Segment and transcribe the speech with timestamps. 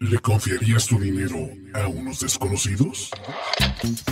[0.00, 3.10] ¿Le confiarías tu dinero a unos desconocidos?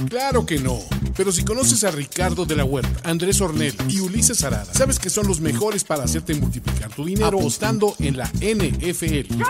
[0.09, 0.81] Claro que no.
[1.17, 5.11] Pero si conoces a Ricardo de la Huerta, Andrés Ornel y Ulises Arada, sabes que
[5.11, 9.41] son los mejores para hacerte multiplicar tu dinero apostando en la NFL.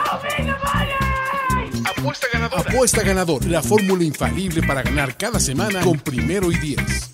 [1.87, 2.61] Apuesta ganadora.
[2.61, 7.11] Apuesta ganador, la fórmula infalible para ganar cada semana con primero y diez.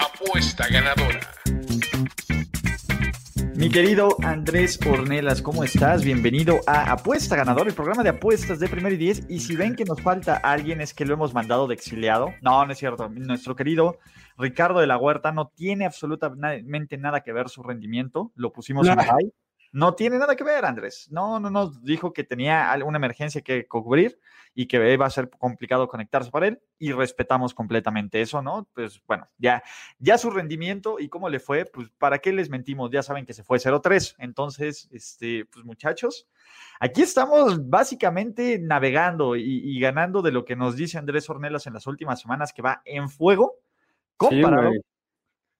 [0.00, 1.20] Apuesta ganadora.
[3.56, 6.04] Mi querido Andrés Ornelas, ¿cómo estás?
[6.04, 9.24] Bienvenido a Apuesta Ganador, el programa de apuestas de Primero y Diez.
[9.28, 12.34] Y si ven que nos falta alguien, es que lo hemos mandado de exiliado.
[12.42, 13.08] No, no es cierto.
[13.08, 13.98] Nuestro querido
[14.36, 18.32] Ricardo de la Huerta no tiene absolutamente nada que ver su rendimiento.
[18.34, 19.32] Lo pusimos en high.
[19.70, 21.06] No tiene nada que ver, Andrés.
[21.12, 24.18] No, no nos dijo que tenía alguna emergencia que cubrir
[24.54, 28.68] y que iba a ser complicado conectarse para él y respetamos completamente eso, ¿no?
[28.72, 29.62] Pues bueno, ya,
[29.98, 33.34] ya su rendimiento y cómo le fue, pues para qué les mentimos, ya saben que
[33.34, 34.14] se fue 0-3.
[34.18, 36.28] Entonces, este, pues muchachos,
[36.78, 41.86] aquí estamos básicamente navegando y, ganando de lo que nos dice Andrés Ornelas en las
[41.86, 43.56] últimas semanas, que va en fuego
[44.16, 44.70] comparado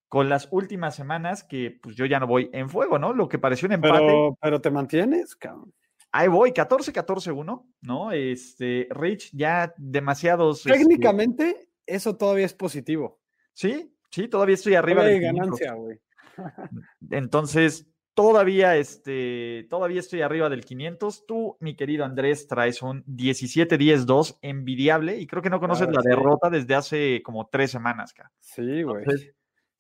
[0.09, 3.13] con las últimas semanas que pues yo ya no voy en fuego, ¿no?
[3.13, 3.99] Lo que pareció un empate.
[3.99, 5.75] Pero, pero te mantienes, cabrón.
[6.17, 8.13] Ahí voy, 14-14-1, ¿no?
[8.13, 10.65] Este, Rich, ya demasiados.
[10.65, 13.21] Este Técnicamente, eso todavía es positivo.
[13.53, 15.99] Sí, sí, todavía estoy arriba de ganancia, güey.
[17.11, 21.27] Entonces, todavía, este, todavía estoy arriba del 500.
[21.27, 26.49] Tú, mi querido Andrés, traes un 17-10-2 envidiable y creo que no conoces la derrota
[26.49, 28.31] desde hace como tres semanas, cara.
[28.39, 29.05] Sí, güey.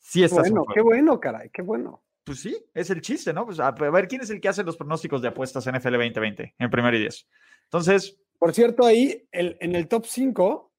[0.01, 3.44] sí, estás bueno, qué bueno, caray, qué bueno pues sí, es el chiste, ¿no?
[3.44, 6.70] Pues a, ver quién es el que hace los pronósticos de apuestas NFL 2020 en
[6.70, 7.28] primero y diez.
[7.64, 8.19] Entonces.
[8.39, 10.72] Por cierto, ahí en el top 5,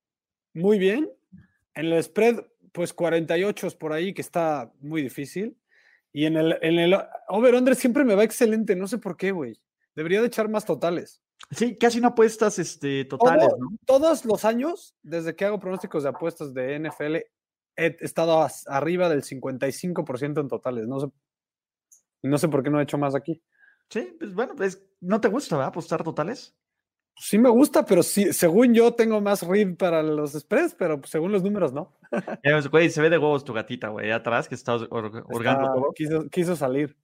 [0.55, 1.09] muy bien.
[1.73, 5.57] En el spread, pues 48 por ahí, que está muy difícil.
[6.11, 9.59] Y en el, en el over-under siempre me va excelente, no sé por qué, güey.
[9.95, 11.21] Debería de echar más totales.
[11.51, 13.69] Sí, casi no apuestas este, totales, ¿no?
[13.85, 17.15] Todos los años, desde que hago pronósticos de apuestas de NFL,
[17.75, 20.87] he estado arriba del 55% en totales.
[20.87, 21.07] No sé
[22.25, 23.41] no sé por qué no he hecho más aquí.
[23.89, 25.69] Sí, pues bueno, pues no te gusta, ¿verdad?
[25.69, 26.55] Apostar totales.
[27.17, 31.31] Sí me gusta, pero sí, según yo tengo más read para los spreads, pero según
[31.31, 31.93] los números no.
[32.71, 35.93] Güey, se ve de huevos tu gatita, güey, atrás que está hurgando.
[35.95, 36.97] Quiso, quiso salir.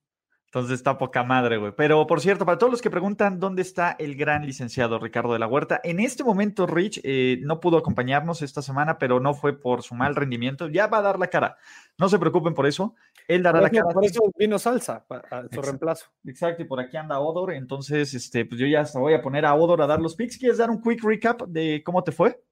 [0.53, 1.71] Entonces está poca madre, güey.
[1.77, 5.39] Pero por cierto, para todos los que preguntan dónde está el gran licenciado Ricardo de
[5.39, 9.57] la Huerta, en este momento Rich eh, no pudo acompañarnos esta semana, pero no fue
[9.57, 10.67] por su mal rendimiento.
[10.67, 11.55] Ya va a dar la cara.
[11.97, 12.95] No se preocupen por eso.
[13.29, 13.93] Él dará la cara.
[13.93, 16.07] Por eso vino salsa para su reemplazo.
[16.25, 17.53] Exacto, y por aquí anda Odor.
[17.53, 20.37] Entonces, este, pues yo ya hasta voy a poner a Odor a dar los picks.
[20.37, 22.43] ¿Quieres dar un quick recap de cómo te fue?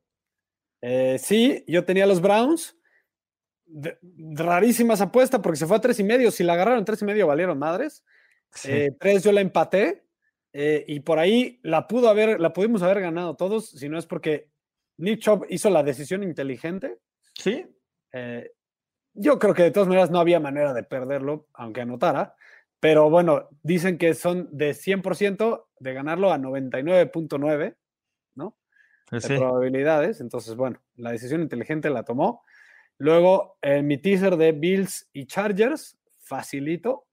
[0.81, 2.78] Eh, sí, yo tenía los Browns
[4.35, 6.31] rarísimas apuestas porque se fue a tres y medio.
[6.31, 8.03] Si la agarraron tres y medio, valieron madres.
[8.65, 10.03] Eh, tres yo la empaté
[10.53, 14.05] eh, y por ahí la pudo haber, la pudimos haber ganado todos, si no es
[14.05, 14.49] porque
[14.97, 16.97] Nick Chubb hizo la decisión inteligente.
[17.35, 17.65] Sí.
[18.11, 18.51] Eh,
[19.13, 22.35] yo creo que de todas maneras no había manera de perderlo, aunque anotara.
[22.79, 27.75] Pero bueno, dicen que son de 100% de ganarlo a 99.9,
[28.35, 28.57] ¿no?
[29.11, 30.21] De probabilidades.
[30.21, 32.43] Entonces, bueno, la decisión inteligente la tomó.
[32.99, 37.07] Luego, mi teaser de Bills y Chargers, facilito.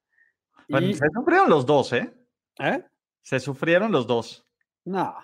[0.69, 2.13] Se sufrieron los dos, ¿eh?
[2.59, 2.85] ¿eh?
[3.23, 4.45] Se sufrieron los dos.
[4.85, 5.15] No,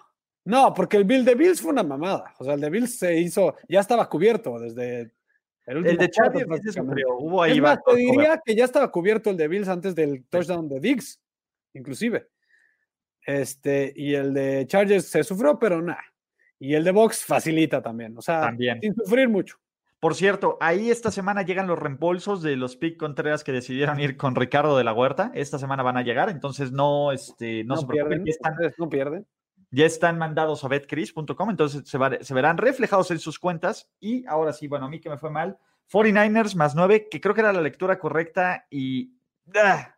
[0.45, 2.34] no, porque el Bill de Bills fue una mamada.
[2.39, 5.12] O sea, el de Bills se hizo, ya estaba cubierto desde
[5.67, 5.91] el último.
[5.93, 7.17] El de Chargers se sufrió.
[7.19, 10.25] Hubo ahí es más, te diría que ya estaba cubierto el de Bills antes del
[10.27, 11.21] touchdown de Diggs,
[11.75, 12.28] inclusive.
[13.25, 16.05] Este, y el de Chargers se sufrió, pero nada.
[16.59, 18.17] Y el de Box facilita también.
[18.19, 19.59] O sea, sin sufrir mucho.
[20.03, 24.17] Por cierto, ahí esta semana llegan los reembolsos de los pick Contreras que decidieron ir
[24.17, 25.31] con Ricardo de la Huerta.
[25.33, 29.29] Esta semana van a llegar, entonces no, este, no, se pierden, ya están, no pierden.
[29.71, 33.93] Ya están mandados a betcris.com, entonces se, verán reflejados en sus cuentas.
[34.01, 35.57] Y ahora sí, bueno, a mí que me fue mal,
[35.93, 39.13] 49ers más 9, que creo que era la lectura correcta y...
[39.55, 39.95] ¡ah!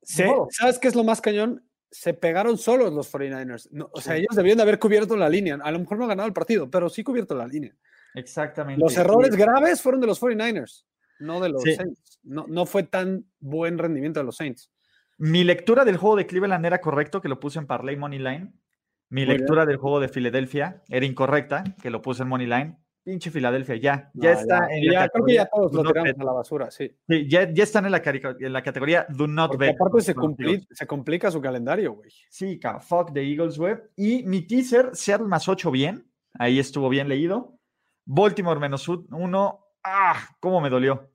[0.00, 1.62] ¿Sabes qué es lo más cañón?
[1.90, 3.68] Se pegaron solos los 49ers.
[3.92, 5.58] o sea, ellos debían de haber cubierto la línea.
[5.62, 7.76] A lo mejor no han ganado el partido, pero sí cubierto la línea.
[8.14, 8.80] Exactamente.
[8.80, 10.84] Los errores graves fueron de los 49ers,
[11.20, 12.20] no de los Saints.
[12.22, 14.70] No, no fue tan buen rendimiento de los Saints.
[15.18, 18.52] Mi lectura del juego de Cleveland era correcto, que lo puse en Parlay Money Line.
[19.08, 22.76] Mi lectura del juego de Filadelfia era incorrecta, que lo puse en Money Line.
[23.04, 24.10] Pinche Filadelfia, ya.
[24.14, 26.90] Ya está en la creo que ya todos lo tiramos a la basura, sí.
[27.08, 28.02] sí ya, ya, están en la,
[28.40, 29.74] en la categoría Do Not Bet.
[29.74, 32.10] Aparte se, complica, se complica su calendario, güey.
[32.30, 33.90] Sí, fuck the Eagles Web.
[33.96, 36.06] Y mi teaser, Seattle más 8 bien.
[36.34, 37.58] Ahí estuvo bien leído.
[38.04, 39.66] Baltimore menos uno.
[39.84, 40.16] ¡Ah!
[40.40, 41.10] ¿Cómo me dolió?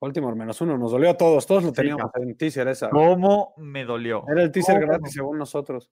[0.00, 2.88] Baltimore menos uno, nos dolió a todos, todos lo teníamos en teaser esa.
[2.88, 4.24] ¿Cómo me dolió?
[4.28, 5.90] Era el teaser gratis según nosotros.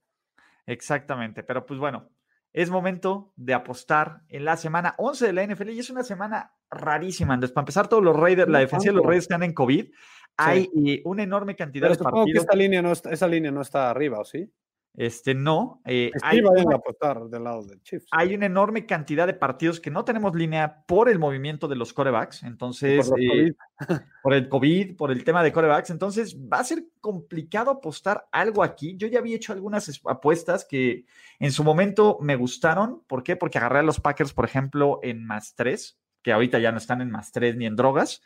[0.65, 2.09] Exactamente, pero pues bueno,
[2.53, 6.55] es momento de apostar en la semana 11 de la NFL y es una semana
[6.71, 7.35] rarísima.
[7.35, 9.91] Entonces, para empezar, todos los Raiders, la defensa de los Raiders están en COVID.
[10.39, 12.45] Hay eh, una enorme cantidad Pero de supongo que partidos.
[12.45, 14.51] esta línea, no está, esa línea no está arriba, ¿o sí?
[15.01, 15.81] Este, no.
[15.85, 18.09] eh, hay, una, a apostar del lado de Chiefs.
[18.11, 21.93] hay una enorme cantidad de partidos que no tenemos línea por el movimiento de los
[21.93, 22.43] corebacks.
[22.43, 23.53] Entonces, Por eh, COVID.
[24.25, 25.91] por el COVID, por el tema de corebacks.
[25.91, 28.97] Entonces, va a ser complicado apostar algo aquí.
[28.97, 31.05] Yo ya había hecho algunas es- apuestas que
[31.39, 33.05] en su momento me gustaron.
[33.07, 33.37] ¿Por qué?
[33.37, 37.03] Porque agarré a los Packers, por ejemplo, en más tres, que ahorita ya no están
[37.03, 38.21] en más tres ni en drogas.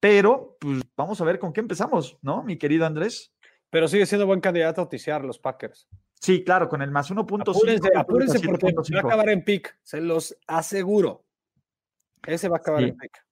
[0.00, 3.34] Pero, pues, vamos a ver con qué empezamos, ¿no, mi querido Andrés?
[3.68, 5.86] Pero sigue siendo buen candidato a oficiar los Packers.
[6.24, 7.42] Sí, claro, con el más 1.5.
[7.50, 8.98] Apúrense, apúrense porque va a 7.5.
[9.06, 11.22] acabar en pick, se los aseguro.
[12.26, 12.88] Ese va a acabar Sí.
[12.88, 13.24] en pick.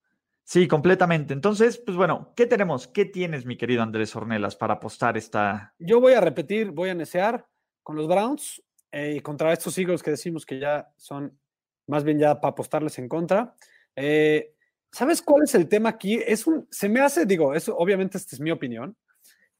[0.44, 1.32] Sí, completamente.
[1.32, 2.86] Entonces, pues bueno, ¿qué tenemos?
[2.88, 5.72] ¿Qué tienes, mi querido Andrés Ornelas, para apostar esta?
[5.78, 7.46] Yo voy a repetir, voy a necear
[7.82, 11.38] con los Browns eh, y contra estos Eagles que decimos que ya son
[11.86, 13.54] más bien ya para apostarles en contra.
[13.96, 14.54] Eh,
[14.90, 16.20] ¿Sabes cuál es el tema aquí?
[16.26, 18.94] Es un, se me hace, digo, eso obviamente esta es mi opinión,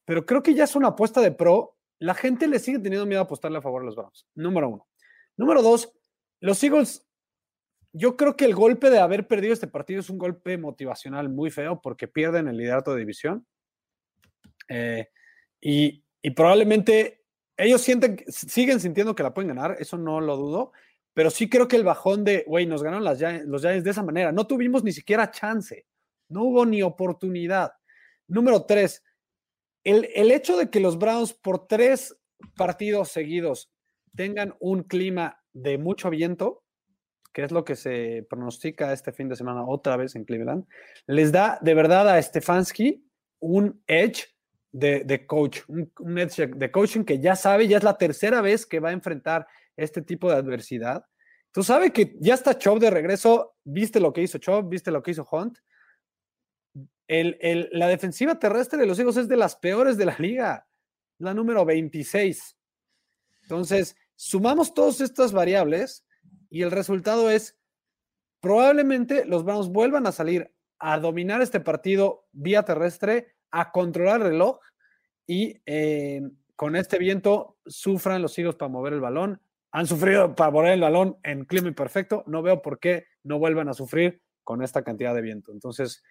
[0.05, 1.72] pero creo que ya es una apuesta de pro.
[1.99, 4.27] La gente le sigue teniendo miedo a apostarle a favor a los Browns.
[4.35, 4.87] Número uno.
[5.37, 5.93] Número dos,
[6.39, 7.07] los Eagles,
[7.93, 11.51] yo creo que el golpe de haber perdido este partido es un golpe motivacional muy
[11.51, 13.47] feo porque pierden el liderato de división.
[14.67, 15.09] Eh,
[15.61, 16.03] y,
[16.35, 17.23] probablemente
[17.57, 20.71] ellos sienten, siguen sintiendo que la pueden ganar, eso no lo dudo,
[21.13, 24.03] pero sí creo que el bajón de, güey, nos ganaron las los Giants de esa
[24.03, 25.85] manera, no tuvimos ni siquiera chance,
[26.29, 27.73] no hubo ni oportunidad.
[28.27, 29.03] Número tres,
[29.83, 32.15] el, el hecho de que los Browns por tres
[32.55, 33.71] partidos seguidos
[34.15, 36.63] tengan un clima de mucho viento,
[37.33, 40.65] que es lo que se pronostica este fin de semana otra vez en Cleveland,
[41.07, 43.05] les da de verdad a Stefanski
[43.39, 44.25] un edge
[44.71, 48.41] de, de coach, un, un edge de coaching que ya sabe, ya es la tercera
[48.41, 51.05] vez que va a enfrentar este tipo de adversidad.
[51.51, 55.03] Tú sabes que ya está Chop de regreso, viste lo que hizo Chop, viste lo
[55.03, 55.59] que hizo Hunt.
[57.07, 60.67] La defensiva terrestre de los Eagles es de las peores de la liga,
[61.19, 62.57] la número 26.
[63.43, 66.05] Entonces, sumamos todas estas variables
[66.49, 67.57] y el resultado es
[68.39, 74.27] probablemente los Browns vuelvan a salir a dominar este partido vía terrestre, a controlar el
[74.27, 74.59] reloj
[75.25, 76.21] y eh,
[76.55, 79.41] con este viento sufran los Eagles para mover el balón.
[79.71, 82.23] Han sufrido para mover el balón en clima imperfecto.
[82.27, 85.51] No veo por qué no vuelvan a sufrir con esta cantidad de viento.
[85.51, 86.03] Entonces,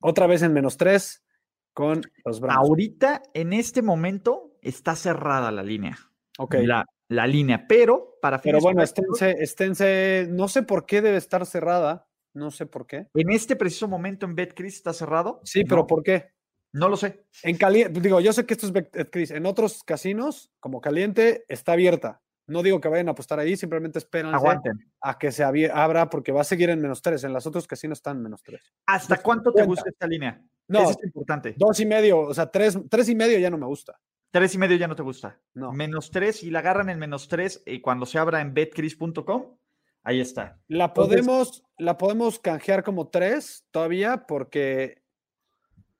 [0.00, 1.24] otra vez en menos tres
[1.72, 2.58] con los Browns.
[2.58, 5.98] Ahorita, en este momento, está cerrada la línea.
[6.38, 6.56] Ok.
[6.62, 11.44] La, la línea, pero para Pero bueno, esténse, esténse, no sé por qué debe estar
[11.46, 13.08] cerrada, no sé por qué.
[13.14, 15.40] en este preciso momento en BetCris está cerrado.
[15.44, 16.34] Sí, pero ¿por qué?
[16.74, 17.24] no lo sé.
[17.44, 21.72] En caliente, digo, yo sé que esto es BetCris, en otros casinos, como caliente, está
[21.72, 22.20] abierta.
[22.46, 23.98] No digo que vayan a apostar ahí, simplemente
[24.32, 24.72] Aguanten.
[25.00, 27.24] a que se abra porque va a seguir en menos tres.
[27.24, 28.60] En los otros casinos están en menos tres.
[28.86, 30.42] ¿Hasta cuánto te gusta esta línea?
[30.68, 31.54] No, Eso es importante.
[31.56, 33.98] dos y medio, o sea, tres, tres y medio ya no me gusta.
[34.30, 35.40] Tres y medio ya no te gusta.
[35.54, 35.72] No.
[35.72, 39.56] Menos tres y la agarran en menos tres y cuando se abra en betcris.com,
[40.02, 40.58] ahí está.
[40.68, 45.02] La Entonces- podemos, la podemos canjear como tres todavía porque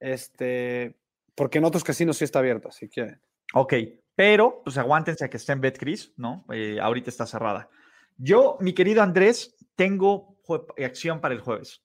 [0.01, 0.99] este
[1.35, 3.21] porque en otros casinos sí está abierta, si quieren.
[3.55, 3.75] Ok,
[4.15, 6.45] pero pues aguántense a que esté en BetCris, ¿no?
[6.53, 7.69] Eh, ahorita está cerrada.
[8.17, 10.37] Yo, mi querido Andrés, tengo
[10.85, 11.83] acción para el jueves.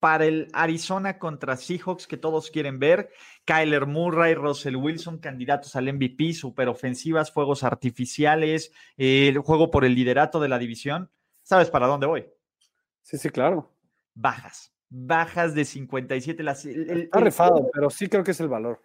[0.00, 3.10] Para el Arizona contra Seahawks que todos quieren ver.
[3.44, 9.94] Kyler Murray, Russell Wilson, candidatos al MVP, superofensivas, fuegos artificiales, eh, el juego por el
[9.94, 11.10] liderato de la división.
[11.42, 12.26] ¿Sabes para dónde voy?
[13.02, 13.72] Sí, sí, claro.
[14.14, 14.72] Bajas.
[14.88, 16.42] Bajas de 57.
[16.42, 18.80] Las, el, el- Está el rifado, pero sí creo que es el valor.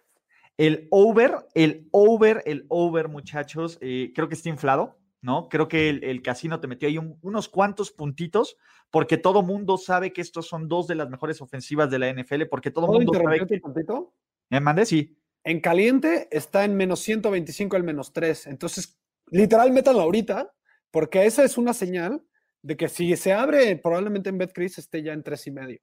[0.56, 5.48] El over, el over, el over, muchachos, eh, creo que está inflado, ¿no?
[5.48, 8.56] Creo que el, el casino te metió ahí un- unos cuantos puntitos,
[8.90, 12.46] porque todo mundo sabe que estos son dos de las mejores ofensivas de la NFL,
[12.46, 13.54] porque todo ¿Puedo mundo sabe que...
[13.54, 14.14] un tantito?
[14.50, 14.86] ¿Me mandé?
[14.86, 15.16] Sí.
[15.42, 18.46] En caliente está en menos 125 al menos 3.
[18.46, 18.98] Entonces,
[19.30, 20.52] literal, métanlo ahorita,
[20.90, 22.22] porque esa es una señal
[22.62, 25.80] de que si se abre, probablemente en BetCris esté ya en 3 y medio.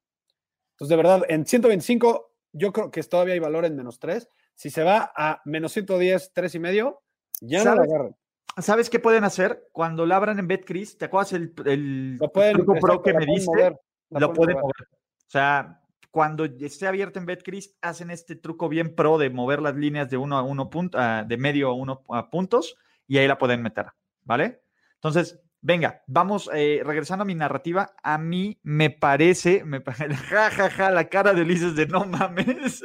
[0.75, 4.27] Entonces, de verdad, en 125, yo creo que todavía hay valor en menos 3.
[4.55, 7.01] Si se va a menos 110, 3 y medio,
[7.41, 8.15] ya no lo agarren.
[8.57, 9.63] ¿Sabes qué pueden hacer?
[9.71, 13.45] Cuando la abran en BetCris, ¿te acuerdas el, el pueden, truco pro que me diste?
[13.49, 13.75] mover,
[14.09, 14.63] lo pueden mover.
[14.63, 14.87] mover.
[14.91, 15.81] O sea,
[16.11, 20.17] cuando esté abierto en BetCris, hacen este truco bien pro de mover las líneas de
[20.17, 22.75] uno a uno punto, ah, de medio a uno a puntos
[23.07, 23.85] y ahí la pueden meter,
[24.23, 24.61] ¿vale?
[24.95, 27.93] Entonces, venga, vamos eh, regresando a mi narrativa.
[28.03, 32.05] A mí me parece, me pa- ja, ja, ja, la cara de Ulises de no
[32.05, 32.83] mames.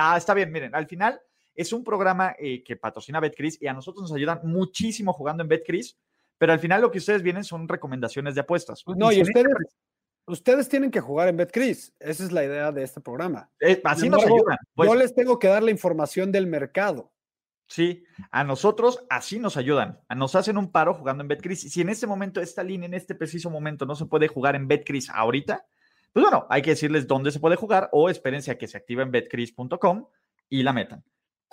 [0.00, 1.20] No, está bien, miren, al final
[1.54, 5.48] Es un programa eh, que patrocina BetCris y a nosotros nos ayudan muchísimo jugando en
[5.48, 5.98] BetCris,
[6.38, 8.82] pero al final lo que ustedes vienen son recomendaciones de apuestas.
[8.96, 9.52] No, y, ustedes,
[10.26, 11.92] ustedes tienen que jugar en BetCris.
[11.98, 13.50] Esa es la idea de este programa.
[13.60, 14.56] Eh, así nos ayudan.
[14.74, 14.88] Pues.
[14.88, 17.12] yo les tengo que dar la información del mercado.
[17.66, 18.02] Sí,
[18.32, 20.00] a nosotros así nos ayudan.
[20.16, 21.60] Nos hacen un paro jugando en BetCris.
[21.60, 24.66] Si en este momento, esta línea, en este preciso momento, no se puede jugar en
[24.66, 25.64] BetCris ahorita,
[26.12, 29.02] pues bueno, hay que decirles dónde se puede jugar o espérense a que se active
[29.02, 30.06] en betcris.com
[30.48, 31.04] y la metan.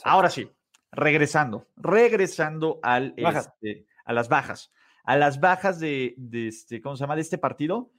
[0.04, 0.50] Ahora sí,
[0.92, 4.72] regresando, regresando al, este, a las bajas,
[5.04, 7.16] a las bajas de, de, este, ¿cómo se llama?
[7.16, 7.92] De este partido,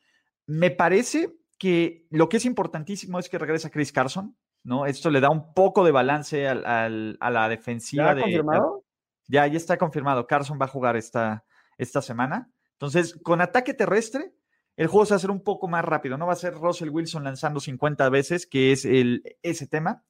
[0.47, 4.87] me parece que lo que es importantísimo es que regresa Chris Carson, ¿no?
[4.87, 8.15] Esto le da un poco de balance al, a la defensiva.
[8.15, 8.85] ¿Ya confirmado?
[9.27, 10.27] Ya, ya está confirmado.
[10.27, 11.45] Carson va a jugar esta,
[11.77, 12.50] esta semana.
[12.73, 14.33] Entonces, con ataque terrestre,
[14.78, 16.16] el juego se va a hacer un poco más rápido.
[16.16, 20.04] No va a ser Russell Wilson lanzando 50 veces, que es el, ese tema.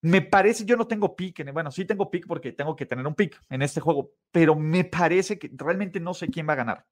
[0.00, 3.16] Me parece, yo no tengo pick, bueno, sí tengo pick porque tengo que tener un
[3.16, 6.86] pick en este juego, pero me parece que realmente no sé quién va a ganar.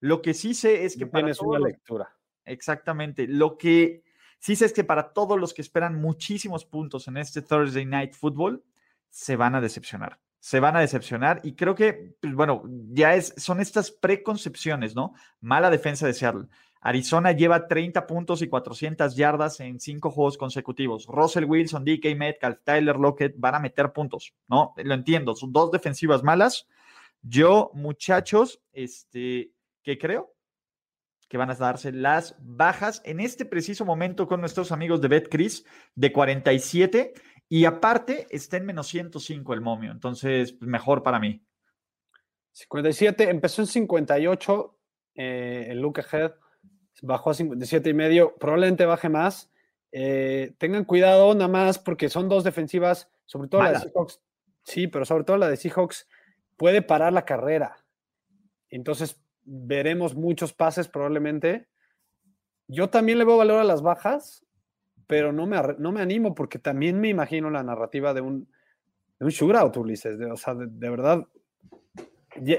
[0.00, 2.16] Lo que sí sé es que para una lectura.
[2.46, 3.28] Exactamente.
[3.28, 4.02] Lo que
[4.38, 8.14] sí sé es que para todos los que esperan muchísimos puntos en este Thursday Night
[8.14, 8.64] Football,
[9.10, 13.32] se van a decepcionar se van a decepcionar y creo que, pues, bueno, ya es,
[13.38, 15.14] son estas preconcepciones, ¿no?
[15.40, 16.48] Mala defensa de Seattle.
[16.82, 21.06] Arizona lleva 30 puntos y 400 yardas en cinco juegos consecutivos.
[21.06, 24.74] Russell Wilson, DK Metcalf, Tyler Lockett van a meter puntos, ¿no?
[24.76, 26.68] Lo entiendo, son dos defensivas malas.
[27.22, 29.50] Yo, muchachos, este,
[29.82, 30.34] ¿qué creo?
[31.26, 35.64] Que van a darse las bajas en este preciso momento con nuestros amigos de BetCris
[35.94, 37.14] de 47
[37.48, 41.44] y aparte, está en menos 105 el momio, entonces pues, mejor para mí.
[42.52, 44.78] 57, empezó en 58
[45.16, 46.32] eh, el look ahead,
[47.02, 49.50] bajó a 57 y medio, probablemente baje más.
[49.92, 54.20] Eh, tengan cuidado nada más porque son dos defensivas, sobre todo la de Seahawks.
[54.64, 56.08] Sí, pero sobre todo la de Seahawks
[56.56, 57.76] puede parar la carrera.
[58.70, 61.68] Entonces veremos muchos pases probablemente.
[62.66, 64.44] Yo también le veo valor a las bajas
[65.06, 68.48] pero no me, no me animo porque también me imagino la narrativa de un,
[69.18, 70.18] de un shootout, Ulises.
[70.18, 71.26] De, o sea, de, verdad,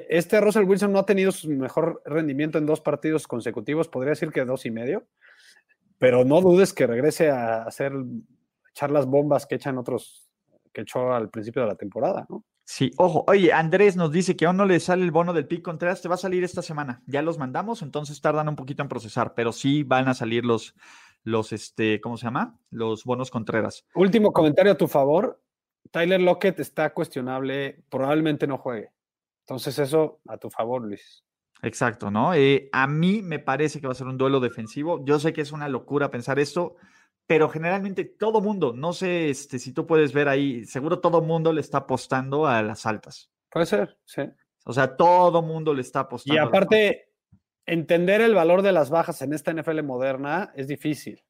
[0.10, 4.32] este Russell Wilson no ha tenido su mejor rendimiento en dos partidos consecutivos, podría decir
[4.32, 5.06] que dos y medio,
[5.98, 7.94] pero no dudes que regrese a hacer,
[8.72, 10.30] echar las bombas que echan otros,
[10.74, 12.44] que echó al principio de la temporada, ¿no?
[12.68, 15.62] Sí, ojo, oye, Andrés nos dice que aún no le sale el bono del PIC
[15.62, 17.04] Contreras, te va a salir esta semana.
[17.06, 20.74] Ya los mandamos, entonces tardan un poquito en procesar, pero sí van a salir los,
[21.26, 22.58] los, este, ¿cómo se llama?
[22.70, 23.86] Los bonos Contreras.
[23.96, 25.42] Último comentario a tu favor.
[25.92, 28.92] Tyler Lockett está cuestionable, probablemente no juegue.
[29.42, 31.26] Entonces eso a tu favor, Luis.
[31.62, 32.34] Exacto, ¿no?
[32.34, 35.04] Eh, a mí me parece que va a ser un duelo defensivo.
[35.04, 36.76] Yo sé que es una locura pensar esto,
[37.26, 41.54] pero generalmente todo mundo, no sé este, si tú puedes ver ahí, seguro todo mundo
[41.54, 43.32] le está apostando a las altas.
[43.50, 44.22] Puede ser, sí.
[44.66, 46.36] O sea, todo mundo le está apostando.
[46.36, 47.15] Y aparte,
[47.66, 51.24] entender el valor de las bajas en esta NFL moderna es difícil.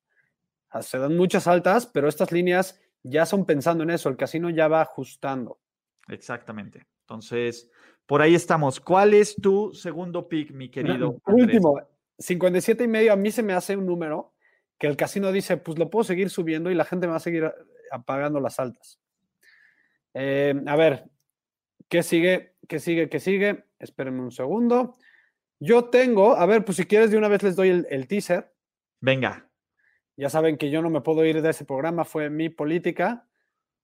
[0.69, 4.49] Ah, se dan muchas altas, pero estas líneas ya son pensando en eso, el casino
[4.49, 5.59] ya va ajustando.
[6.07, 6.85] Exactamente.
[7.01, 7.69] Entonces,
[8.05, 8.79] por ahí estamos.
[8.79, 11.21] ¿Cuál es tu segundo pick, mi querido?
[11.27, 11.81] último,
[12.17, 14.33] 57 y medio, a mí se me hace un número
[14.77, 17.21] que el casino dice, pues lo puedo seguir subiendo y la gente me va a
[17.21, 17.51] seguir
[17.91, 18.99] apagando las altas.
[20.13, 21.09] Eh, a ver,
[21.87, 22.55] ¿qué sigue?
[22.67, 23.09] ¿Qué sigue?
[23.09, 23.65] ¿Qué sigue?
[23.79, 24.97] Espérenme un segundo.
[25.59, 28.53] Yo tengo, a ver, pues si quieres de una vez les doy el, teaser.
[28.99, 29.49] Venga.
[30.17, 33.27] Ya saben que yo no me puedo ir de ese programa, fue mi política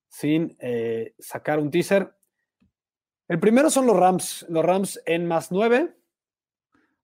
[0.08, 2.14] sin eh, sacar un teaser.
[3.28, 5.96] El primero son los Rams, los Rams en más 9.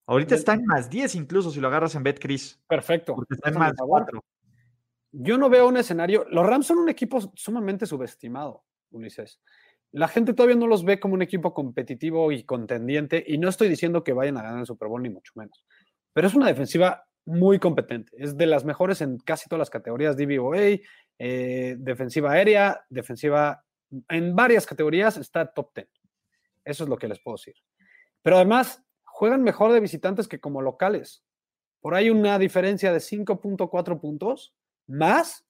[0.07, 2.61] Ahorita están en más 10 incluso si lo agarras en BetCris.
[2.67, 3.15] Perfecto.
[3.15, 4.23] Porque están en más 4.
[5.11, 6.25] Yo no veo un escenario.
[6.29, 9.39] Los Rams son un equipo sumamente subestimado, Ulises
[9.91, 13.69] la gente todavía no los ve como un equipo competitivo y contendiente, y no estoy
[13.69, 15.65] diciendo que vayan a ganar el Super Bowl, ni mucho menos,
[16.13, 20.15] pero es una defensiva muy competente, es de las mejores en casi todas las categorías
[20.15, 20.79] DVOA,
[21.19, 23.63] eh, defensiva aérea, defensiva,
[24.09, 25.87] en varias categorías está top 10.
[26.63, 27.55] Eso es lo que les puedo decir.
[28.21, 31.23] Pero además, juegan mejor de visitantes que como locales.
[31.81, 34.53] Por ahí una diferencia de 5.4 puntos
[34.87, 35.45] más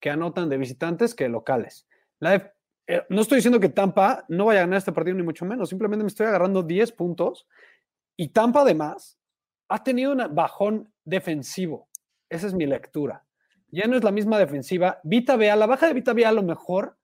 [0.00, 1.86] que anotan de visitantes que locales.
[2.18, 2.54] La,
[2.90, 5.68] eh, no estoy diciendo que Tampa no vaya a ganar este partido, ni mucho menos.
[5.68, 7.46] Simplemente me estoy agarrando 10 puntos.
[8.16, 9.18] Y Tampa, además,
[9.68, 11.88] ha tenido un bajón defensivo.
[12.28, 13.24] Esa es mi lectura.
[13.68, 14.98] Ya no es la misma defensiva.
[15.04, 16.96] Vita Bea, la baja de Vita Bea a lo mejor,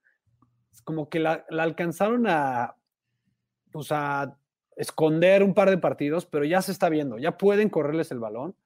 [0.83, 2.75] como que la, alcanzaron a,
[3.71, 4.37] pues a
[4.75, 7.19] esconder un par de partidos, pero ya se está viendo.
[7.19, 8.57] Ya pueden correrles el balón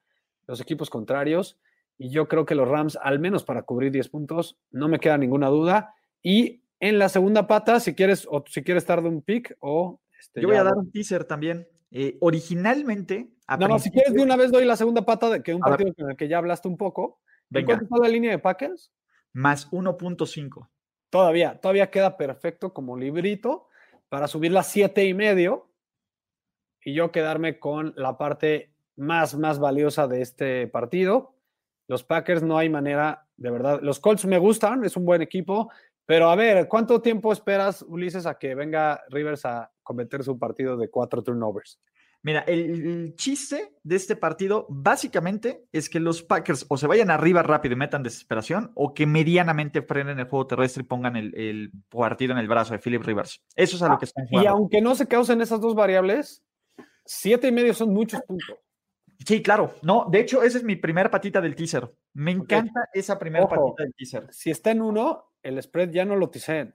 [0.46, 1.58] los equipos contrarios.
[1.98, 5.18] Y yo creo que los Rams, al menos para cubrir 10 puntos, no me queda
[5.18, 5.94] ninguna duda.
[6.22, 10.00] Y En la segunda pata, si quieres, o si quieres dar de un pick, o
[10.18, 11.68] este, Yo voy a dar un teaser también.
[11.92, 15.42] Eh, originalmente, a No, no, si quieres de una vez doy la segunda pata de
[15.42, 17.20] que un partido con el que ya hablaste un poco.
[17.50, 18.92] ¿En Venga, cuánto está la línea de Packers?
[19.32, 20.68] más 1.5.
[21.08, 23.68] Todavía, todavía queda perfecto como librito
[24.08, 25.70] para subir las siete y medio
[26.82, 31.34] y yo quedarme con la parte más, más valiosa de este partido.
[31.88, 33.80] Los Packers no hay manera, de verdad.
[33.82, 35.70] Los Colts me gustan, es un buen equipo,
[36.10, 40.76] pero a ver, ¿cuánto tiempo esperas, Ulises, a que venga Rivers a cometer su partido
[40.76, 41.78] de cuatro turnovers?
[42.24, 47.44] Mira, el, chiste de este partido básicamente es que los Packers o se vayan arriba
[47.44, 51.70] rápido y metan desesperación o que medianamente frenen el juego terrestre y pongan el, el
[51.88, 53.44] partido en el brazo de Philip Rivers.
[53.54, 54.50] Eso es a lo que están Y jugando.
[54.50, 56.42] aunque no se causen esas dos variables,
[57.04, 58.56] siete y medio son muchos puntos.
[59.24, 59.74] Sí, claro.
[59.82, 61.88] No, de hecho, esa es mi primera patita del teaser.
[62.14, 63.54] Me encanta esa primera Ojo.
[63.54, 64.26] patita del teaser.
[64.32, 66.74] Si está en uno, el spread ya no lo ticen.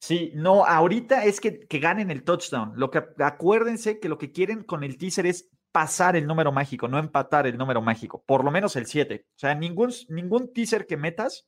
[0.00, 2.72] Sí, no, ahorita es que, que ganen el touchdown.
[2.76, 6.88] Lo que acuérdense que lo que quieren con el teaser es pasar el número mágico,
[6.88, 9.26] no empatar el número mágico, por lo menos el 7.
[9.28, 11.46] O sea, ningún, ningún teaser que metas,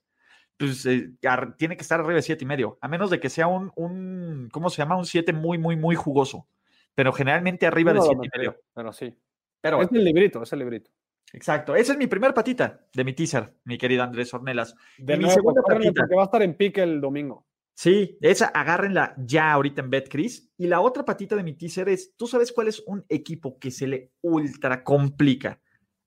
[0.59, 3.31] pues eh, ar- tiene que estar arriba de 7 y medio, a menos de que
[3.31, 4.97] sea un, un ¿cómo se llama?
[4.99, 6.47] Un 7 muy, muy, muy jugoso.
[6.95, 8.61] Pero generalmente arriba de no lo 7 y medio.
[8.75, 9.17] Pero sí.
[9.63, 10.91] Pero Es el librito, es el librito.
[11.33, 11.75] Exacto.
[11.75, 14.75] Esa es mi primera patita de mi teaser, mi querido Andrés Ornelas.
[14.99, 16.01] De Y mi segunda patita.
[16.03, 17.47] porque va a estar en pique el domingo.
[17.75, 20.53] Sí, esa agárrenla ya ahorita en BetCris.
[20.59, 23.71] Y la otra patita de mi teaser es, ¿tú sabes cuál es un equipo que
[23.71, 25.59] se le ultra complica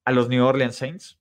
[0.05, 1.19] a los New Orleans Saints?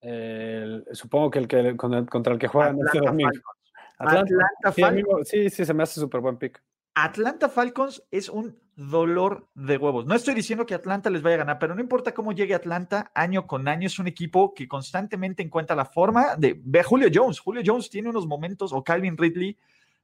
[0.00, 3.30] El- supongo que el que contra el que juegan este Atlanta domingo.
[3.30, 3.56] Falcons.
[3.98, 4.34] Atlanta.
[4.62, 6.62] Atlanta Sí, sí, sí, se me hace súper buen pick.
[6.98, 10.06] Atlanta Falcons es un dolor de huevos.
[10.06, 13.12] No estoy diciendo que Atlanta les vaya a ganar, pero no importa cómo llegue Atlanta
[13.14, 16.58] año con año, es un equipo que constantemente encuentra la forma de...
[16.64, 17.38] Ve a Julio Jones.
[17.38, 19.58] Julio Jones tiene unos momentos, o Calvin Ridley,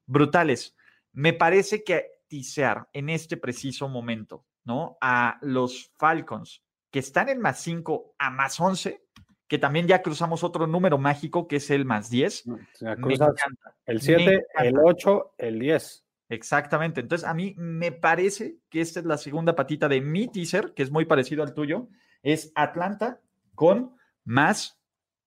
[0.05, 0.77] brutales.
[1.15, 4.99] Me parece que tisear en este preciso momento, ¿no?
[5.01, 9.03] A los Falcons, que están en más 5 a más 11,
[9.49, 12.49] que también ya cruzamos otro número mágico, que es el más 10.
[12.49, 13.75] O sea, Me cruzas encanta.
[13.87, 14.81] el me 7, el encanta.
[14.85, 16.02] 8, el 10.
[16.33, 17.01] Exactamente.
[17.01, 20.83] Entonces, a mí me parece que esta es la segunda patita de mi teaser, que
[20.83, 21.89] es muy parecido al tuyo.
[22.23, 23.21] Es Atlanta
[23.55, 24.81] con más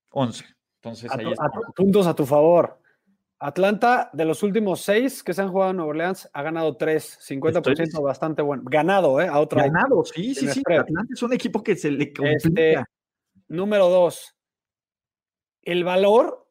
[0.09, 0.45] 11.
[0.81, 1.45] Entonces, A ahí tu- está.
[1.45, 2.79] a tu- puntos a tu favor.
[3.37, 7.19] Atlanta, de los últimos seis que se han jugado en Nueva Orleans, ha ganado 3,
[7.21, 8.63] 50% Estoy- bastante bueno.
[8.65, 9.27] Ganado, ¿eh?
[9.27, 9.61] A otra.
[9.63, 10.63] Ganado, sí, sí, sí.
[10.67, 12.35] Atlanta es un equipo que se le complica.
[12.37, 12.83] Este,
[13.49, 14.35] número dos,
[15.61, 16.44] el valor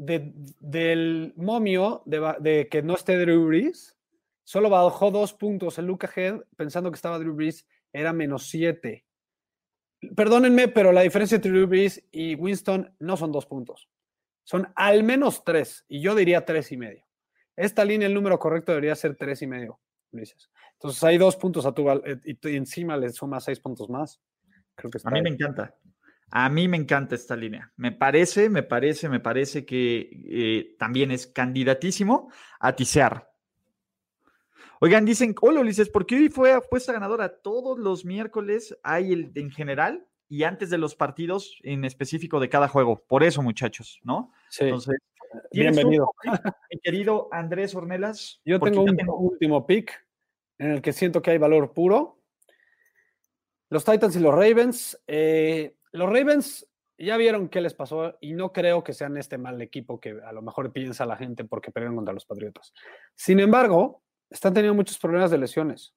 [0.00, 3.98] de- del momio de, que no esté Drew Brees,
[4.44, 5.78] solo bajó dos puntos.
[5.78, 9.04] El Luca Head, pensando que estaba Drew Brees, era menos siete.
[10.16, 13.88] Perdónenme, pero la diferencia entre Drew Brees y Winston no son dos puntos.
[14.42, 17.04] Son al menos tres, y yo diría tres y medio.
[17.54, 19.78] Esta línea, el número correcto debería ser tres y medio,
[20.12, 20.50] Ulises.
[20.72, 24.18] Entonces hay dos puntos a tu eh, y, encima le sumas seis puntos más.
[24.74, 25.74] Creo que está A mí me encanta.
[26.30, 27.72] A mí me encanta esta línea.
[27.76, 33.30] Me parece, me parece, me parece que eh, también es candidatísimo a tisear.
[34.80, 37.40] Oigan, dicen, hola Ulises, ¿por qué hoy fue apuesta ganadora?
[37.42, 42.48] Todos los miércoles hay el en general y antes de los partidos en específico de
[42.48, 43.04] cada juego.
[43.06, 44.32] Por eso, muchachos, ¿no?
[44.48, 44.96] Sí, Entonces,
[45.50, 46.10] ¿tienes un bienvenido.
[46.70, 48.40] mi querido Andrés Ornelas.
[48.44, 50.06] Yo tengo un último pick
[50.58, 52.18] en el que siento que hay valor puro.
[53.68, 55.00] Los Titans y los Ravens.
[55.08, 56.66] eh, los Ravens
[56.98, 60.32] ya vieron qué les pasó y no creo que sean este mal equipo que a
[60.32, 62.72] lo mejor piensa la gente porque perdieron contra los Patriotas.
[63.14, 65.94] Sin embargo, están teniendo muchos problemas de lesiones.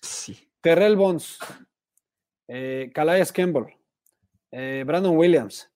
[0.00, 0.50] Sí.
[0.60, 1.38] Terrell Bonds,
[2.48, 3.74] eh, Calais Campbell,
[4.50, 5.70] eh, Brandon Williams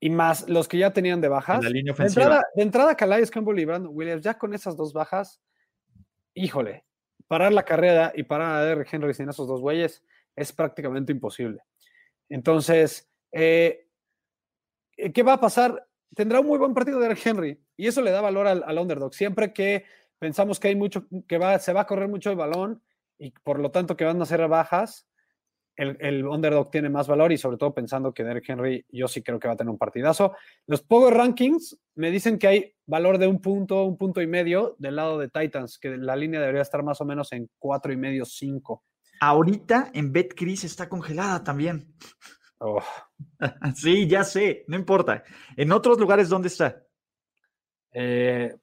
[0.00, 1.62] y más los que ya tenían de bajas.
[1.62, 2.22] la línea De ofensiva.
[2.24, 5.40] entrada, de entrada, Calais Campbell y Brandon Williams, ya con esas dos bajas,
[6.34, 6.84] híjole,
[7.26, 10.02] parar la carrera y parar a Derrick Henry sin esos dos güeyes
[10.36, 11.62] es prácticamente imposible.
[12.32, 13.88] Entonces, eh,
[15.12, 15.86] ¿qué va a pasar?
[16.14, 19.12] Tendrá un muy buen partido Derrick Henry y eso le da valor al, underdog.
[19.12, 19.84] Siempre que
[20.18, 22.82] pensamos que hay mucho, que va, se va a correr mucho el balón
[23.18, 25.06] y por lo tanto que van a ser bajas,
[25.76, 29.22] el, el underdog tiene más valor y sobre todo pensando que Derrick Henry yo sí
[29.22, 30.34] creo que va a tener un partidazo.
[30.66, 34.74] Los Power Rankings me dicen que hay valor de un punto, un punto y medio
[34.78, 37.98] del lado de Titans, que la línea debería estar más o menos en cuatro y
[37.98, 38.84] medio, cinco.
[39.24, 41.94] Ahorita en BetCris está congelada también.
[42.58, 42.82] Oh,
[43.76, 45.22] Sí, ya sé, no importa.
[45.56, 46.82] En otros lugares, ¿dónde está?
[47.92, 48.56] eh,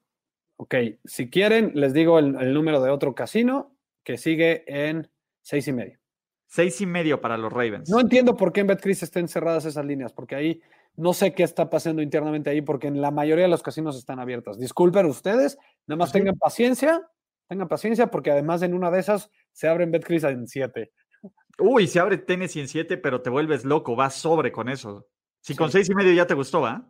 [0.57, 5.09] ok, si quieren, les digo el, el número de otro casino que sigue en
[5.41, 5.97] seis y medio.
[6.45, 7.89] Seis y medio para los Ravens.
[7.89, 10.61] No entiendo por qué en BetCris estén cerradas esas líneas, porque ahí
[10.97, 14.19] No sé qué está pasando internamente ahí porque en la mayoría de los casinos están
[14.19, 14.59] abiertos.
[14.59, 17.07] Disculpen ustedes, nada más tengan paciencia,
[17.47, 20.89] tengan paciencia porque además en una de esas se abren BetCris en 7.
[21.59, 25.09] Uy, se abre Tennessee en 7, pero te vuelves loco, vas sobre con eso.
[25.41, 26.89] Si con seis y medio ya te gustó, ¿va?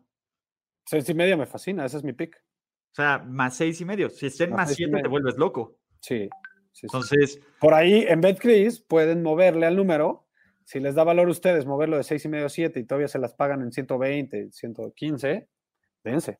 [0.85, 2.35] Seis y medio me fascina, ese es mi pick.
[2.35, 4.11] O sea, más seis y medio.
[4.11, 5.79] Si estén más, siete, te vuelves loco.
[5.99, 6.29] Sí.
[6.83, 7.41] Entonces.
[7.59, 10.27] Por ahí en BetCris pueden moverle al número
[10.63, 13.07] si les da valor a ustedes moverlo de 6 y medio a 7 y todavía
[13.07, 15.49] se las pagan en 120, 115,
[16.03, 16.39] dense.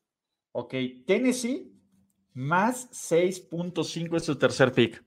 [0.52, 1.72] Ok, Tennessee
[2.34, 5.04] más 6.5 es su tercer pick.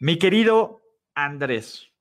[0.00, 0.80] Mi querido
[1.14, 1.92] Andrés,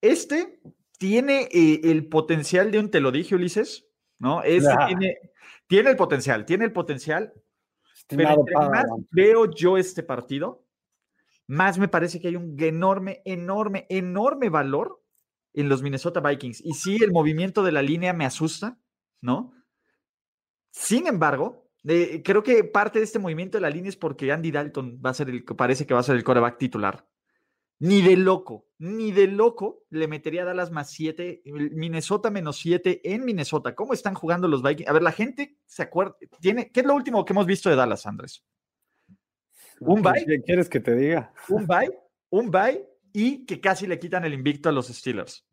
[0.00, 0.58] este
[0.98, 3.86] tiene eh, el potencial de un, te lo dije Ulises,
[4.18, 4.42] ¿no?
[4.42, 5.18] Este tiene,
[5.66, 7.34] tiene, el potencial, tiene el potencial.
[8.08, 10.64] pero más veo yo este partido,
[11.46, 15.02] más me parece que hay un enorme, enorme, enorme valor
[15.52, 16.62] en los Minnesota Vikings.
[16.64, 18.78] Y sí, el movimiento de la línea me asusta,
[19.20, 19.52] ¿no?
[20.70, 24.50] Sin embargo, eh, creo que parte de este movimiento de la línea es porque Andy
[24.50, 27.06] Dalton va a ser el, parece que va a ser el coreback titular.
[27.82, 31.42] Ni de loco, ni de loco le metería a Dallas más 7,
[31.72, 33.74] Minnesota menos 7 en Minnesota.
[33.74, 34.88] ¿Cómo están jugando los Vikings?
[34.88, 37.74] A ver, la gente se acuerda, tiene, ¿qué es lo último que hemos visto de
[37.74, 38.44] Dallas, Andrés?
[39.80, 40.24] ¿Un bye?
[40.24, 41.32] ¿Qué quieres que te diga?
[41.48, 41.90] Un bye,
[42.30, 45.44] un bye y que casi le quitan el invicto a los Steelers.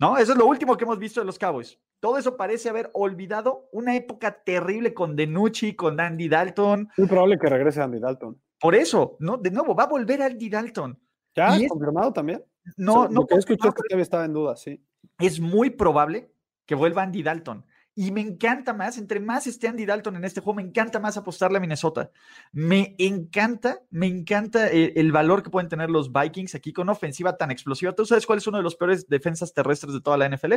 [0.00, 0.18] ¿No?
[0.18, 1.78] Eso es lo último que hemos visto de los Cowboys.
[2.00, 6.88] Todo eso parece haber olvidado una época terrible con Denucci, con Andy Dalton.
[6.96, 8.42] Muy probable que regrese Andy Dalton.
[8.58, 9.36] Por eso, ¿no?
[9.36, 10.98] De nuevo, va a volver Andy Dalton.
[11.38, 11.68] ¿Ya?
[11.68, 12.44] ¿Confirmado también?
[12.76, 13.20] No, no.
[13.20, 14.84] Lo que es todavía estaba en duda, sí.
[15.18, 16.32] Es muy probable
[16.66, 17.64] que vuelva Andy Dalton.
[17.94, 21.16] Y me encanta más, entre más esté Andy Dalton en este juego, me encanta más
[21.16, 22.12] apostarle a Minnesota.
[22.52, 27.50] Me encanta, me encanta el, valor que pueden tener los Vikings aquí con ofensiva tan
[27.50, 27.92] explosiva.
[27.92, 30.54] ¿Tú sabes cuál es uno de los peores defensas terrestres de toda la NFL?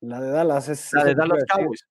[0.00, 0.68] La de Dallas.
[0.68, 1.88] Es, la de Dallas Cowboys.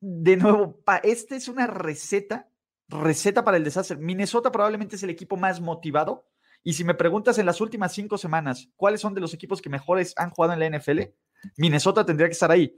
[0.00, 2.48] De nuevo, esta es una receta,
[2.88, 3.96] receta para el desastre.
[3.96, 6.28] Minnesota probablemente es el equipo más motivado.
[6.62, 9.68] Y si me preguntas en las últimas cinco semanas, ¿cuáles son de los equipos que
[9.68, 11.00] mejores han jugado en la NFL?
[11.56, 12.76] Minnesota tendría que estar ahí.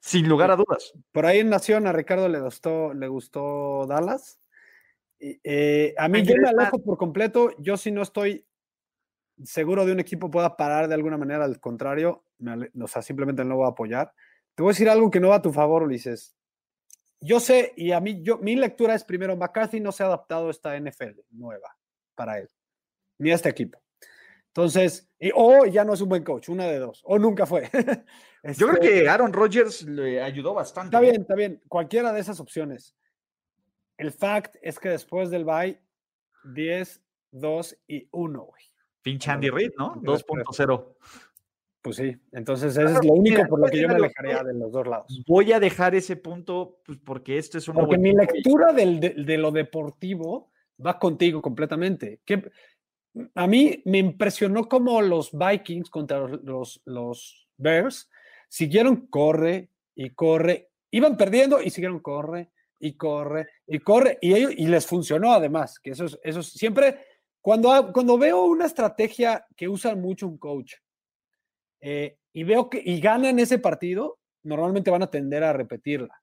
[0.00, 0.92] Sin lugar a dudas.
[1.10, 4.38] Por ahí en Nación a Ricardo le gustó, le gustó Dallas.
[5.18, 7.50] Eh, a mí yo me alejo por completo.
[7.58, 8.46] Yo si no estoy
[9.44, 12.24] seguro de un equipo pueda parar de alguna manera, al contrario,
[12.80, 14.12] o sea, simplemente no voy a apoyar.
[14.54, 16.34] Te voy a decir algo que no va a tu favor, Ulises.
[17.20, 20.48] Yo sé, y a mí, yo, mi lectura es primero, McCarthy no se ha adaptado
[20.48, 21.76] a esta NFL nueva
[22.14, 22.48] para él,
[23.18, 23.78] ni a este equipo.
[24.48, 27.68] Entonces, o ya no es un buen coach, una de dos, o nunca fue.
[28.56, 30.88] Yo creo que Aaron Rodgers le ayudó bastante.
[30.96, 32.96] Está bien, está bien, cualquiera de esas opciones.
[33.98, 35.80] El fact es que después del bye,
[36.54, 37.02] 10,
[37.32, 38.62] 2 y 1, güey.
[39.02, 39.94] Pinche Andy Reid, ¿no?
[39.96, 40.96] 2.0.
[41.82, 44.72] Pues sí, entonces eso es lo único por lo que yo me alejaría de los
[44.72, 45.22] dos lados.
[45.28, 47.76] Voy a dejar ese punto pues, porque esto es un.
[47.76, 50.50] Porque mi lectura del, de, de, lo deportivo
[50.84, 52.20] va contigo completamente.
[52.24, 52.50] ¿Qué,
[53.34, 58.10] a mí me impresionó cómo los Vikings contra los, los, Bears
[58.48, 64.52] siguieron corre y corre, iban perdiendo y siguieron corre y corre y corre y, ellos,
[64.54, 66.98] y les funcionó además, que eso es, siempre,
[67.40, 70.74] cuando, cuando veo una estrategia que usa mucho un coach
[71.80, 76.14] eh, y veo que y ganan ese partido, normalmente van a tender a repetirla.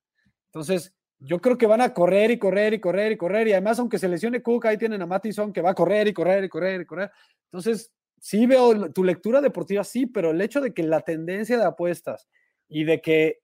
[0.46, 0.94] Entonces,
[1.26, 3.48] yo creo que van a correr y correr y correr y correr.
[3.48, 6.14] Y además, aunque se lesione Cook, ahí tienen a Mattison que va a correr y
[6.14, 7.12] correr y correr y correr.
[7.46, 11.66] Entonces, sí veo tu lectura deportiva, sí, pero el hecho de que la tendencia de
[11.66, 12.28] apuestas
[12.68, 13.42] y de que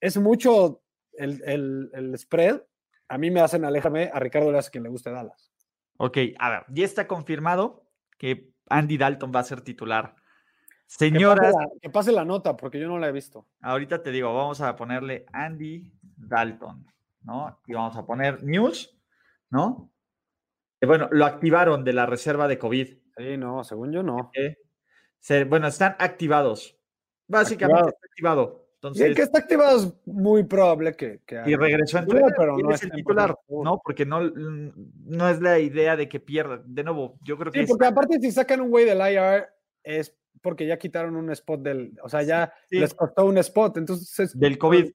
[0.00, 1.42] es mucho el,
[1.92, 2.60] el, spread,
[3.08, 5.52] a mí me hacen aléjame a Ricardo Las que le guste Dallas.
[5.96, 7.86] Ok, a ver, ya está confirmado
[8.18, 10.16] que Andy Dalton va a ser titular.
[10.86, 11.54] Señoras.
[11.80, 13.46] que pase la nota, porque yo no la he visto.
[13.62, 16.84] Ahorita te digo, vamos a ponerle Andy Dalton.
[17.24, 17.60] ¿No?
[17.66, 18.96] Y vamos a poner news,
[19.50, 19.90] ¿no?
[20.86, 22.88] bueno, lo activaron de la reserva de COVID.
[23.16, 24.32] Sí, no, según yo no.
[25.48, 26.76] bueno, están activados.
[27.28, 28.62] Básicamente está activado.
[28.74, 32.82] Entonces, que está activado es muy probable que, y regresó en titular, pero no es
[32.82, 33.80] el titular, ¿no?
[33.84, 36.60] Porque no, no es la idea de que pierda.
[36.66, 37.60] De nuevo, yo creo que.
[37.60, 39.46] Sí, porque aparte, si sacan un güey del IR,
[39.84, 41.96] es porque ya quitaron un spot del.
[42.02, 43.76] O sea, ya les costó un spot.
[43.76, 44.36] Entonces.
[44.36, 44.90] Del COVID.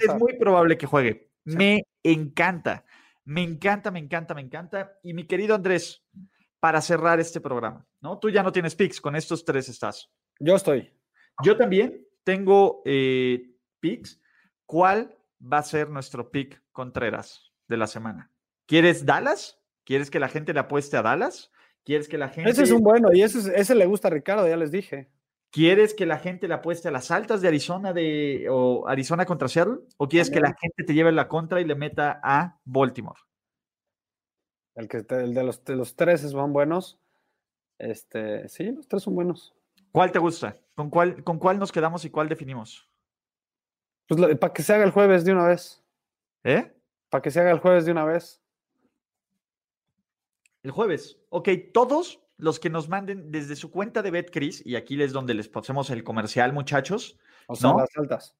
[0.00, 1.27] es muy probable que juegue.
[1.56, 2.84] Me encanta,
[3.24, 4.92] me encanta, me encanta, me encanta.
[5.02, 6.04] Y mi querido Andrés,
[6.60, 8.18] para cerrar este programa, ¿no?
[8.18, 10.10] Tú ya no tienes picks, con estos tres estás.
[10.40, 10.92] Yo estoy.
[11.44, 14.20] Yo también tengo eh, picks.
[14.66, 18.30] ¿Cuál va a ser nuestro pick Contreras de la semana?
[18.66, 19.58] ¿Quieres Dallas?
[19.84, 21.50] ¿Quieres que la gente le apueste a Dallas?
[21.84, 22.50] ¿Quieres que la gente...
[22.50, 25.10] Ese es un bueno y ese, ese le gusta a Ricardo, ya les dije.
[25.50, 29.48] ¿Quieres que la gente le apueste a las altas de Arizona de, o Arizona contra
[29.48, 29.78] Seattle?
[29.96, 33.18] ¿O quieres que la gente te lleve la contra y le meta a Baltimore?
[34.74, 37.00] El, que, el de, los, de los tres son buenos.
[37.78, 39.54] Este, sí, los tres son buenos.
[39.90, 40.58] ¿Cuál te gusta?
[40.74, 42.88] ¿Con cuál, con cuál nos quedamos y cuál definimos?
[44.06, 45.82] Pues para que se haga el jueves de una vez.
[46.44, 46.72] ¿Eh?
[47.08, 48.42] Para que se haga el jueves de una vez.
[50.62, 51.18] El jueves.
[51.30, 55.34] Ok, todos los que nos manden desde su cuenta de BetCris, y aquí es donde
[55.34, 57.18] les pasemos el comercial, muchachos.
[57.46, 58.36] O sea, las altas.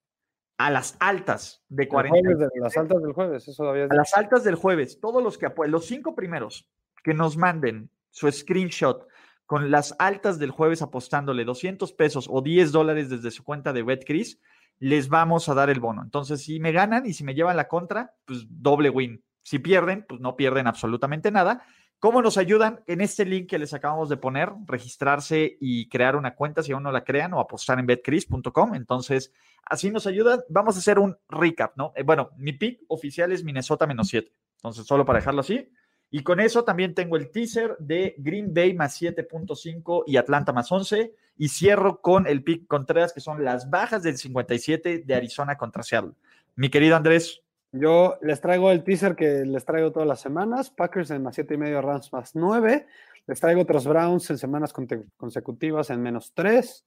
[0.56, 2.34] A las altas de 40.
[2.36, 5.46] De, las altas del jueves, eso había A las altas del jueves, todos los que
[5.46, 6.68] apoyen, los cinco primeros
[7.04, 9.06] que nos manden su screenshot
[9.46, 13.82] con las altas del jueves apostándole 200 pesos o 10 dólares desde su cuenta de
[13.82, 14.40] BetCris,
[14.78, 16.02] les vamos a dar el bono.
[16.02, 19.24] Entonces, si me ganan y si me llevan la contra, pues doble win.
[19.42, 21.64] Si pierden, pues no pierden absolutamente nada.
[22.00, 22.80] ¿Cómo nos ayudan?
[22.86, 26.84] En este link que les acabamos de poner, registrarse y crear una cuenta si aún
[26.84, 28.76] no la crean o apostar en betcris.com.
[28.76, 29.32] Entonces,
[29.64, 30.40] así nos ayudan.
[30.48, 31.92] Vamos a hacer un recap, ¿no?
[31.96, 34.32] Eh, bueno, mi pick oficial es Minnesota menos 7.
[34.58, 35.72] Entonces, solo para dejarlo así.
[36.08, 40.70] Y con eso también tengo el teaser de Green Bay más 7.5 y Atlanta más
[40.70, 41.12] 11.
[41.36, 45.82] Y cierro con el pick Contreras, que son las bajas del 57 de Arizona contra
[45.82, 46.12] Seattle.
[46.54, 50.70] Mi querido Andrés, yo les traigo el teaser que les traigo todas las semanas.
[50.70, 52.86] Packers en más 7 y medio, Rams más 9.
[53.26, 54.72] Les traigo otros Browns en semanas
[55.16, 56.86] consecutivas en menos 3.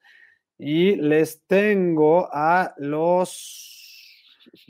[0.58, 3.68] Y les tengo a los.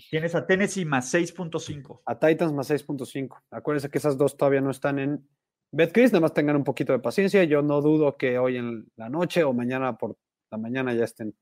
[0.09, 2.01] Tienes a Tennessee más 6.5.
[2.05, 3.43] A Titans más 6.5.
[3.51, 5.27] Acuérdense que esas dos todavía no están en
[5.71, 6.11] BetCris.
[6.11, 7.43] Nada más tengan un poquito de paciencia.
[7.45, 10.17] Yo no dudo que hoy en la noche o mañana por
[10.49, 11.33] la mañana ya estén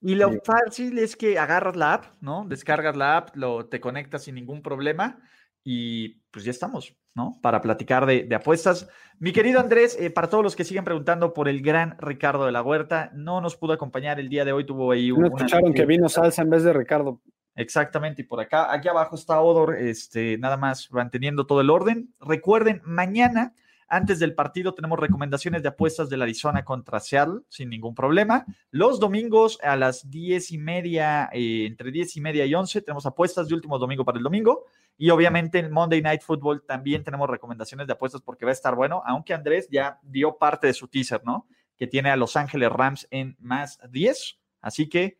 [0.00, 2.44] y lo fácil es que agarras la app, ¿no?
[2.48, 5.20] Descargas la app, lo, te conectas sin ningún problema
[5.62, 7.38] y pues ya estamos, ¿no?
[7.42, 8.88] Para platicar de, apuestas.
[9.18, 12.52] Mi querido Andrés, eh, para todos los que siguen preguntando por el gran Ricardo de
[12.52, 15.20] la Huerta, no nos pudo acompañar el día de hoy, tuvo ahí un...
[15.20, 17.20] No escucharon que vino salsa en vez de Ricardo.
[17.54, 22.14] Exactamente, y por acá, aquí abajo está Odor, este, nada más manteniendo todo el orden.
[22.20, 23.54] Recuerden, mañana
[23.90, 28.46] antes del partido tenemos recomendaciones de apuestas del Arizona contra Seattle sin ningún problema.
[28.70, 33.04] Los domingos a las diez y media, eh, entre diez y media y once, tenemos
[33.04, 34.64] apuestas de último domingo para el domingo.
[34.96, 38.76] Y obviamente en Monday Night Football también tenemos recomendaciones de apuestas porque va a estar
[38.76, 41.48] bueno, aunque Andrés ya dio parte de su teaser, ¿no?
[41.76, 44.38] Que tiene a Los Ángeles Rams en más 10.
[44.60, 45.18] Así que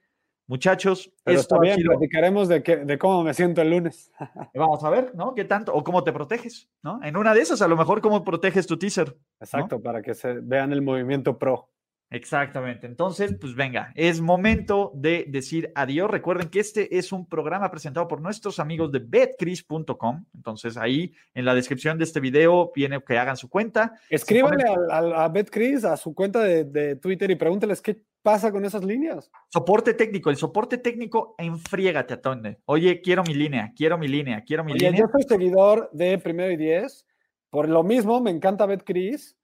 [0.50, 4.10] Muchachos, Pero esto bien, platicaremos de, de cómo me siento el lunes.
[4.54, 5.32] Vamos a ver, ¿no?
[5.32, 5.72] ¿Qué tanto?
[5.72, 6.98] O cómo te proteges, ¿no?
[7.04, 9.16] En una de esas, a lo mejor, cómo proteges tu teaser.
[9.38, 11.70] Exacto, para que se vean el movimiento pro.
[12.10, 12.88] Exactamente.
[12.88, 16.10] Entonces, pues venga, es momento de decir adiós.
[16.10, 20.24] Recuerden que este es un programa presentado por nuestros amigos de betcris.com.
[20.34, 23.94] Entonces, ahí en la descripción de este video viene que hagan su cuenta.
[24.08, 28.84] Escríbanle a, Betcris, a su cuenta de, de Twitter y pregúnteles qué pasa con esas
[28.84, 29.30] líneas?
[29.48, 32.60] Soporte técnico, el soporte técnico enfriégate a Tonde.
[32.66, 34.98] Oye, quiero mi línea, quiero mi línea, quiero mi línea.
[34.98, 37.06] Yo soy seguidor de Primero y Diez.
[37.50, 39.36] Por lo mismo, me encanta BetCris.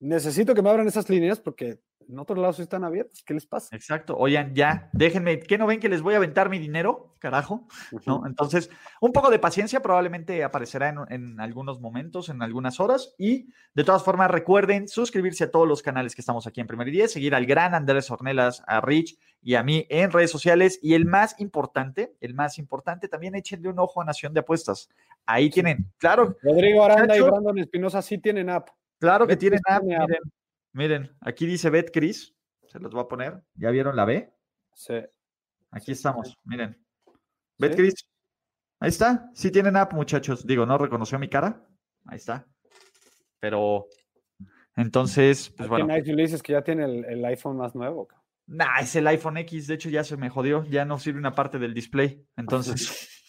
[0.00, 1.78] Necesito que me abran esas líneas porque
[2.10, 3.22] en otros lados están abiertos.
[3.24, 3.74] ¿Qué les pasa?
[3.74, 4.16] Exacto.
[4.16, 7.14] Oigan, ya, déjenme, ¿qué no ven que les voy a aventar mi dinero?
[7.18, 7.66] Carajo.
[8.06, 8.26] ¿No?
[8.26, 8.70] Entonces,
[9.00, 13.14] un poco de paciencia probablemente aparecerá en, algunos momentos, en algunas horas.
[13.18, 16.90] Y de todas formas, recuerden suscribirse a todos los canales que estamos aquí en Primer
[16.90, 20.78] Día, seguir al gran Andrés Ornelas, a Rich y a mí en redes sociales.
[20.82, 24.88] Y el más importante, el más importante, también échenle un ojo a Nación de Apuestas.
[25.26, 26.36] Ahí tienen, claro.
[26.42, 28.68] Rodrigo Aranda y Brandon Espinosa sí tienen app.
[28.98, 29.82] Claro que tienen app.
[29.82, 30.20] Miren,
[31.20, 32.34] aquí dice BetCris.
[32.66, 33.42] Se los voy a poner.
[33.54, 34.32] ¿Ya vieron la B?
[34.74, 34.94] Sí.
[35.70, 36.78] Aquí estamos, miren.
[37.58, 38.06] BetCris.
[38.78, 39.30] Ahí está.
[39.34, 40.46] Sí tienen app, muchachos.
[40.46, 41.66] Digo, no reconoció mi cara.
[42.06, 42.46] Ahí está.
[43.40, 43.88] Pero
[44.76, 45.86] entonces, pues bueno.
[45.86, 48.08] Nice le dices que ya tiene el, iPhone más nuevo.
[48.46, 49.66] Nah, es el iPhone X.
[49.66, 50.64] De hecho, ya se me jodió.
[50.64, 52.26] Ya no sirve una parte del display.
[52.36, 53.19] Entonces.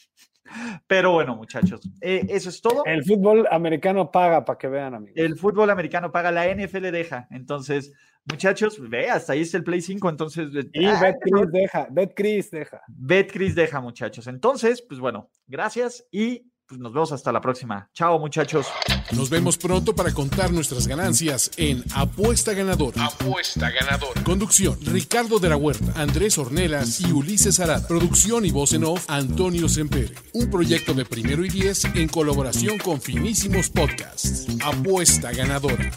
[0.87, 2.83] Pero bueno, muchachos, eh, eso es todo.
[2.85, 5.17] El fútbol americano paga para que vean, amigos.
[5.17, 7.27] El fútbol americano paga, la NFL deja.
[7.31, 7.93] Entonces,
[8.25, 10.09] muchachos, ve, hasta ahí está el Play 5.
[10.09, 12.81] Entonces, y ah, BetCris deja, BetCris deja.
[12.87, 14.27] BetCris deja, muchachos.
[14.27, 17.89] Entonces, pues bueno, gracias y pues nos vemos hasta la próxima.
[17.93, 18.65] Chao, muchachos.
[19.11, 22.93] Nos vemos pronto para contar nuestras ganancias en Apuesta Ganador.
[22.97, 24.23] Apuesta Ganador.
[24.23, 27.85] Conducción: Ricardo de la Huerta, Andrés Ornelas y Ulises Arada.
[27.85, 30.15] Producción y voz en off: Antonio Sempere.
[30.31, 34.47] Un proyecto de primero y diez en colaboración con Finísimos Podcasts.
[34.63, 35.91] Apuesta Ganadora.